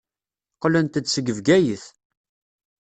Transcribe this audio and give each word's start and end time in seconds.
Qqlent-d 0.55 1.03
seg 1.09 1.27
Bgayet. 1.37 1.85